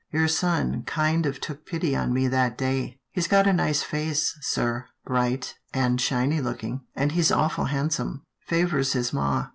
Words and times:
"Your 0.11 0.27
son 0.27 0.81
kind 0.87 1.27
of 1.27 1.39
took 1.39 1.63
pity 1.63 1.95
on 1.95 2.11
me 2.11 2.27
that 2.27 2.57
day. 2.57 2.97
He's 3.11 3.27
got 3.27 3.45
a 3.45 3.53
nice 3.53 3.83
face, 3.83 4.35
sir, 4.41 4.87
bright 5.05 5.53
and 5.75 6.01
shiny 6.01 6.41
looking, 6.41 6.81
and 6.95 7.11
he's 7.11 7.31
awful 7.31 7.65
handsome— 7.65 8.23
favours 8.49 8.93
his 8.93 9.13
ma. 9.13 9.49